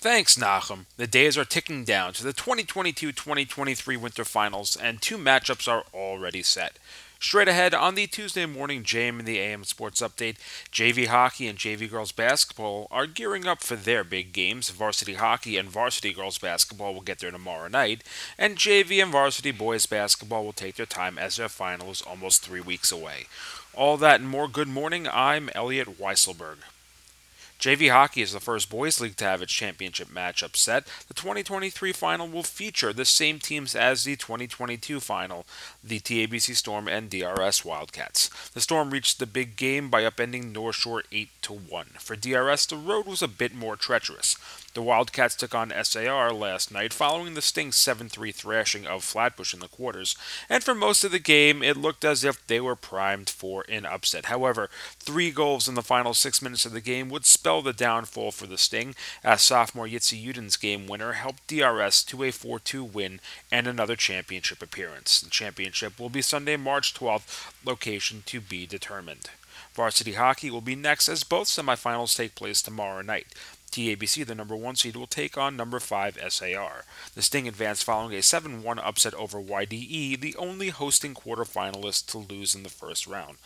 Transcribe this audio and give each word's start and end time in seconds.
Thanks, 0.00 0.38
Nachum. 0.38 0.86
The 0.96 1.06
days 1.06 1.36
are 1.36 1.44
ticking 1.44 1.84
down 1.84 2.14
to 2.14 2.24
the 2.24 2.32
2022 2.32 3.12
2023 3.12 3.98
Winter 3.98 4.24
Finals, 4.24 4.74
and 4.74 5.02
two 5.02 5.18
matchups 5.18 5.70
are 5.70 5.84
already 5.92 6.42
set. 6.42 6.78
Straight 7.18 7.48
ahead 7.48 7.74
on 7.74 7.96
the 7.96 8.06
Tuesday 8.06 8.46
morning 8.46 8.82
JM 8.82 9.18
and 9.18 9.28
the 9.28 9.38
AM 9.38 9.62
Sports 9.62 10.00
Update, 10.00 10.38
JV 10.72 11.06
Hockey 11.06 11.48
and 11.48 11.58
JV 11.58 11.90
Girls 11.90 12.12
Basketball 12.12 12.88
are 12.90 13.06
gearing 13.06 13.46
up 13.46 13.62
for 13.62 13.76
their 13.76 14.02
big 14.02 14.32
games. 14.32 14.70
Varsity 14.70 15.16
Hockey 15.16 15.58
and 15.58 15.68
Varsity 15.68 16.14
Girls 16.14 16.38
Basketball 16.38 16.94
will 16.94 17.02
get 17.02 17.18
there 17.18 17.30
tomorrow 17.30 17.68
night, 17.68 18.02
and 18.38 18.56
JV 18.56 19.02
and 19.02 19.12
Varsity 19.12 19.50
Boys 19.50 19.84
Basketball 19.84 20.46
will 20.46 20.54
take 20.54 20.76
their 20.76 20.86
time 20.86 21.18
as 21.18 21.36
their 21.36 21.50
final 21.50 21.90
is 21.90 22.00
almost 22.00 22.42
three 22.42 22.62
weeks 22.62 22.90
away. 22.90 23.26
All 23.74 23.98
that 23.98 24.20
and 24.20 24.30
more. 24.30 24.48
Good 24.48 24.68
morning. 24.68 25.06
I'm 25.12 25.50
Elliot 25.54 25.98
Weiselberg. 25.98 26.56
JV 27.60 27.90
Hockey 27.90 28.22
is 28.22 28.32
the 28.32 28.40
first 28.40 28.70
boys 28.70 29.02
league 29.02 29.16
to 29.16 29.26
have 29.26 29.42
its 29.42 29.52
championship 29.52 30.08
matchup 30.08 30.56
set. 30.56 30.86
The 31.08 31.14
2023 31.14 31.92
final 31.92 32.26
will 32.26 32.42
feature 32.42 32.90
the 32.90 33.04
same 33.04 33.38
teams 33.38 33.76
as 33.76 34.04
the 34.04 34.16
2022 34.16 34.98
final, 34.98 35.44
the 35.84 36.00
TABC 36.00 36.56
Storm 36.56 36.88
and 36.88 37.10
DRS 37.10 37.62
Wildcats. 37.62 38.30
The 38.54 38.62
Storm 38.62 38.88
reached 38.88 39.18
the 39.18 39.26
big 39.26 39.56
game 39.56 39.90
by 39.90 40.04
upending 40.04 40.52
North 40.52 40.76
Shore 40.76 41.02
8 41.12 41.28
to 41.42 41.52
1. 41.52 41.86
For 41.98 42.16
DRS, 42.16 42.64
the 42.64 42.78
road 42.78 43.04
was 43.04 43.20
a 43.20 43.28
bit 43.28 43.54
more 43.54 43.76
treacherous. 43.76 44.38
The 44.72 44.82
Wildcats 44.82 45.34
took 45.34 45.52
on 45.52 45.72
SAR 45.82 46.32
last 46.32 46.70
night 46.70 46.92
following 46.92 47.34
the 47.34 47.42
Sting's 47.42 47.74
7 47.74 48.08
3 48.08 48.30
thrashing 48.30 48.86
of 48.86 49.02
Flatbush 49.02 49.52
in 49.52 49.58
the 49.58 49.66
quarters, 49.66 50.14
and 50.48 50.62
for 50.62 50.76
most 50.76 51.02
of 51.02 51.10
the 51.10 51.18
game 51.18 51.60
it 51.60 51.76
looked 51.76 52.04
as 52.04 52.22
if 52.22 52.46
they 52.46 52.60
were 52.60 52.76
primed 52.76 53.28
for 53.28 53.64
an 53.68 53.84
upset. 53.84 54.26
However, 54.26 54.70
three 55.00 55.32
goals 55.32 55.66
in 55.66 55.74
the 55.74 55.82
final 55.82 56.14
six 56.14 56.40
minutes 56.40 56.66
of 56.66 56.72
the 56.72 56.80
game 56.80 57.08
would 57.08 57.26
spell 57.26 57.62
the 57.62 57.72
downfall 57.72 58.30
for 58.30 58.46
the 58.46 58.56
Sting, 58.56 58.94
as 59.24 59.42
sophomore 59.42 59.88
Yitzi 59.88 60.22
Uden's 60.22 60.56
game 60.56 60.86
winner 60.86 61.14
helped 61.14 61.48
DRS 61.48 62.04
to 62.04 62.22
a 62.22 62.30
4 62.30 62.60
2 62.60 62.84
win 62.84 63.18
and 63.50 63.66
another 63.66 63.96
championship 63.96 64.62
appearance. 64.62 65.20
The 65.20 65.30
championship 65.30 65.98
will 65.98 66.10
be 66.10 66.22
Sunday, 66.22 66.56
March 66.56 66.94
12th, 66.94 67.52
location 67.64 68.22
to 68.26 68.40
be 68.40 68.66
determined. 68.66 69.30
Varsity 69.80 70.12
hockey 70.12 70.50
will 70.50 70.60
be 70.60 70.76
next 70.76 71.08
as 71.08 71.24
both 71.24 71.48
semifinals 71.48 72.14
take 72.14 72.34
place 72.34 72.60
tomorrow 72.60 73.00
night. 73.00 73.28
TABC, 73.72 74.26
the 74.26 74.34
number 74.34 74.54
one 74.54 74.76
seed, 74.76 74.94
will 74.94 75.06
take 75.06 75.38
on 75.38 75.56
number 75.56 75.80
five 75.80 76.18
SAR. 76.28 76.84
The 77.14 77.22
Sting 77.22 77.48
advanced 77.48 77.84
following 77.84 78.14
a 78.14 78.20
7 78.20 78.62
1 78.62 78.78
upset 78.78 79.14
over 79.14 79.40
YDE, 79.40 80.20
the 80.20 80.36
only 80.36 80.68
hosting 80.68 81.14
quarterfinalist 81.14 82.04
to 82.08 82.18
lose 82.18 82.54
in 82.54 82.62
the 82.62 82.68
first 82.68 83.06
round. 83.06 83.38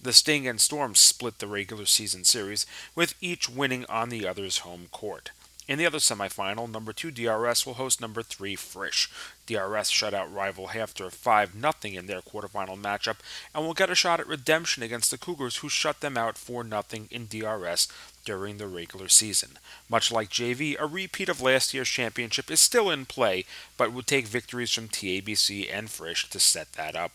The 0.00 0.12
Sting 0.12 0.46
and 0.46 0.60
Storm 0.60 0.94
split 0.94 1.40
the 1.40 1.48
regular 1.48 1.86
season 1.86 2.22
series, 2.22 2.64
with 2.94 3.16
each 3.20 3.48
winning 3.48 3.84
on 3.86 4.08
the 4.08 4.24
other's 4.24 4.58
home 4.58 4.86
court. 4.92 5.32
In 5.68 5.78
the 5.78 5.86
other 5.86 5.98
semifinal, 5.98 6.68
number 6.68 6.92
2 6.92 7.12
DRS 7.12 7.64
will 7.64 7.74
host 7.74 8.00
number 8.00 8.22
3 8.22 8.56
Frisch. 8.56 9.08
DRS 9.46 9.90
shut 9.90 10.12
out 10.12 10.32
rival 10.32 10.68
HAFTR 10.68 11.12
5 11.12 11.52
0 11.52 11.72
in 11.84 12.06
their 12.06 12.20
quarterfinal 12.20 12.80
matchup 12.80 13.18
and 13.54 13.64
will 13.64 13.74
get 13.74 13.90
a 13.90 13.94
shot 13.94 14.18
at 14.18 14.26
redemption 14.26 14.82
against 14.82 15.12
the 15.12 15.18
Cougars, 15.18 15.58
who 15.58 15.68
shut 15.68 16.00
them 16.00 16.16
out 16.16 16.36
4 16.36 16.68
0 16.68 17.06
in 17.10 17.26
DRS 17.26 17.86
during 18.24 18.58
the 18.58 18.66
regular 18.66 19.08
season. 19.08 19.50
Much 19.88 20.10
like 20.10 20.30
JV, 20.30 20.76
a 20.78 20.86
repeat 20.86 21.28
of 21.28 21.40
last 21.40 21.72
year's 21.72 21.88
championship 21.88 22.50
is 22.50 22.60
still 22.60 22.90
in 22.90 23.06
play, 23.06 23.44
but 23.76 23.92
would 23.92 24.08
take 24.08 24.26
victories 24.26 24.72
from 24.72 24.88
TABC 24.88 25.68
and 25.72 25.90
Frisch 25.90 26.28
to 26.30 26.40
set 26.40 26.72
that 26.72 26.96
up. 26.96 27.12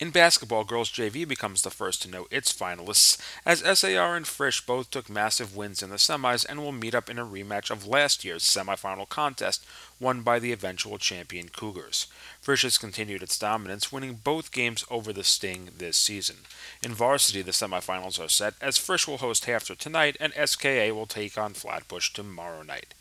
In 0.00 0.10
basketball, 0.10 0.64
Girls 0.64 0.90
JV 0.90 1.28
becomes 1.28 1.62
the 1.62 1.70
first 1.70 2.02
to 2.02 2.10
know 2.10 2.26
its 2.30 2.52
finalists, 2.52 3.18
as 3.46 3.60
SAR 3.78 4.16
and 4.16 4.26
Frisch 4.26 4.64
both 4.64 4.90
took 4.90 5.08
massive 5.08 5.54
wins 5.54 5.82
in 5.82 5.90
the 5.90 5.96
semis 5.96 6.44
and 6.48 6.60
will 6.60 6.72
meet 6.72 6.94
up 6.94 7.08
in 7.08 7.18
a 7.18 7.26
rematch 7.26 7.70
of 7.70 7.86
last 7.86 8.24
year's 8.24 8.42
semifinal 8.42 9.08
contest, 9.08 9.64
won 10.00 10.22
by 10.22 10.38
the 10.38 10.50
eventual 10.50 10.98
champion 10.98 11.48
Cougars. 11.48 12.06
Frisch 12.40 12.62
has 12.62 12.78
continued 12.78 13.22
its 13.22 13.38
dominance, 13.38 13.92
winning 13.92 14.14
both 14.14 14.50
games 14.50 14.84
over 14.90 15.12
the 15.12 15.22
Sting 15.22 15.70
this 15.78 15.96
season. 15.96 16.38
In 16.82 16.94
varsity, 16.94 17.42
the 17.42 17.52
semifinals 17.52 18.18
are 18.18 18.28
set, 18.28 18.54
as 18.60 18.78
Frisch 18.78 19.06
will 19.06 19.18
host 19.18 19.46
HAFTR 19.46 19.76
tonight 19.76 20.16
and 20.18 20.32
SKA 20.34 20.90
will 20.92 21.06
take 21.06 21.38
on 21.38 21.52
Flatbush 21.52 22.12
tomorrow 22.12 22.62
night. 22.62 22.94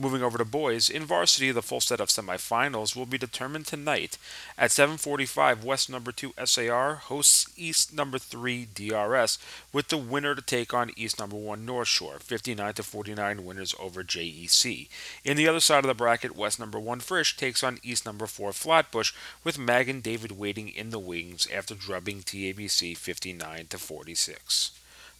Moving 0.00 0.22
over 0.22 0.38
to 0.38 0.44
boys, 0.44 0.88
in 0.88 1.04
varsity, 1.04 1.50
the 1.50 1.60
full 1.60 1.80
set 1.80 1.98
of 1.98 2.08
semifinals 2.08 2.94
will 2.94 3.04
be 3.04 3.18
determined 3.18 3.66
tonight. 3.66 4.16
At 4.56 4.70
7:45, 4.70 5.64
West 5.64 5.90
number 5.90 6.12
2 6.12 6.34
SAR 6.44 6.94
hosts 6.94 7.46
East 7.56 7.92
number 7.92 8.16
3 8.16 8.64
DRS, 8.66 9.38
with 9.72 9.88
the 9.88 9.98
winner 9.98 10.36
to 10.36 10.40
take 10.40 10.72
on 10.72 10.92
East 10.94 11.18
number 11.18 11.34
1 11.34 11.66
North 11.66 11.88
Shore, 11.88 12.20
59 12.20 12.74
to 12.74 12.84
49 12.84 13.44
winners 13.44 13.74
over 13.80 14.04
JEC. 14.04 14.88
In 15.24 15.36
the 15.36 15.48
other 15.48 15.58
side 15.58 15.82
of 15.82 15.88
the 15.88 15.94
bracket, 15.94 16.36
West 16.36 16.60
number 16.60 16.78
1 16.78 17.00
Frisch 17.00 17.36
takes 17.36 17.64
on 17.64 17.80
East 17.82 18.06
number 18.06 18.28
4 18.28 18.52
Flatbush, 18.52 19.12
with 19.42 19.58
Magen 19.58 20.00
David 20.00 20.30
waiting 20.30 20.68
in 20.68 20.90
the 20.90 21.00
wings 21.00 21.48
after 21.52 21.74
drubbing 21.74 22.22
TABC 22.22 22.96
59 22.96 23.66
to 23.66 23.78
46. 23.78 24.70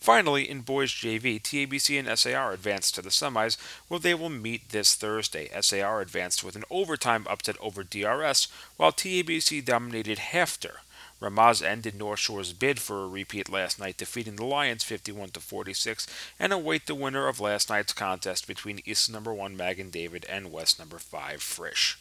Finally, 0.00 0.48
in 0.48 0.60
boys 0.60 0.90
JV, 0.90 1.40
TABC 1.42 1.98
and 1.98 2.18
SAR 2.18 2.52
advanced 2.52 2.94
to 2.94 3.02
the 3.02 3.10
semis, 3.10 3.56
where 3.88 4.00
they 4.00 4.14
will 4.14 4.28
meet 4.28 4.70
this 4.70 4.94
Thursday. 4.94 5.50
SAR 5.60 6.00
advanced 6.00 6.44
with 6.44 6.56
an 6.56 6.64
overtime 6.70 7.26
upset 7.28 7.56
over 7.60 7.82
DRS, 7.82 8.48
while 8.76 8.92
TABC 8.92 9.64
dominated 9.64 10.18
HAFTR. 10.18 10.76
Ramaz 11.20 11.62
ended 11.62 11.96
North 11.96 12.20
Shore's 12.20 12.52
bid 12.52 12.78
for 12.78 13.02
a 13.02 13.08
repeat 13.08 13.50
last 13.50 13.80
night, 13.80 13.96
defeating 13.96 14.36
the 14.36 14.44
Lions 14.44 14.84
51 14.84 15.30
to 15.30 15.40
46, 15.40 16.06
and 16.38 16.52
await 16.52 16.86
the 16.86 16.94
winner 16.94 17.26
of 17.26 17.40
last 17.40 17.68
night's 17.68 17.92
contest 17.92 18.46
between 18.46 18.80
East 18.84 19.10
number 19.10 19.34
1 19.34 19.56
Magen 19.56 19.90
David 19.90 20.24
and 20.28 20.52
West 20.52 20.78
number 20.78 20.98
5 20.98 21.42
Frisch. 21.42 21.98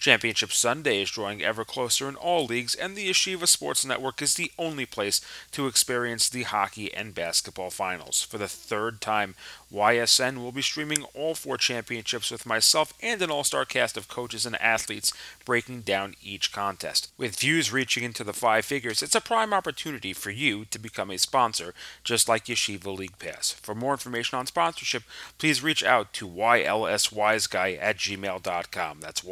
Championship 0.00 0.50
Sunday 0.50 1.02
is 1.02 1.10
drawing 1.10 1.42
ever 1.42 1.62
closer 1.62 2.08
in 2.08 2.16
all 2.16 2.46
leagues, 2.46 2.74
and 2.74 2.96
the 2.96 3.10
Yeshiva 3.10 3.46
Sports 3.46 3.84
Network 3.84 4.22
is 4.22 4.34
the 4.34 4.50
only 4.58 4.86
place 4.86 5.20
to 5.52 5.66
experience 5.66 6.26
the 6.26 6.44
hockey 6.44 6.92
and 6.94 7.14
basketball 7.14 7.68
finals. 7.68 8.22
For 8.22 8.38
the 8.38 8.48
third 8.48 9.02
time, 9.02 9.34
YSN 9.70 10.38
will 10.38 10.52
be 10.52 10.62
streaming 10.62 11.04
all 11.14 11.34
four 11.34 11.58
championships 11.58 12.30
with 12.30 12.46
myself 12.46 12.94
and 13.02 13.20
an 13.20 13.30
all 13.30 13.44
star 13.44 13.66
cast 13.66 13.98
of 13.98 14.08
coaches 14.08 14.46
and 14.46 14.60
athletes 14.60 15.12
breaking 15.44 15.82
down 15.82 16.14
each 16.22 16.50
contest. 16.50 17.12
With 17.18 17.38
views 17.38 17.70
reaching 17.70 18.02
into 18.02 18.24
the 18.24 18.32
five 18.32 18.64
figures, 18.64 19.02
it's 19.02 19.14
a 19.14 19.20
prime 19.20 19.52
opportunity 19.52 20.14
for 20.14 20.30
you 20.30 20.64
to 20.64 20.78
become 20.78 21.10
a 21.10 21.18
sponsor, 21.18 21.74
just 22.04 22.26
like 22.26 22.46
Yeshiva 22.46 22.96
League 22.96 23.18
Pass. 23.18 23.52
For 23.52 23.74
more 23.74 23.92
information 23.92 24.38
on 24.38 24.46
sponsorship, 24.46 25.02
please 25.38 25.62
reach 25.62 25.84
out 25.84 26.14
to 26.14 26.26
ylsweisguy 26.26 27.78
at 27.80 27.98
gmail.com. 27.98 29.00
That's 29.00 29.22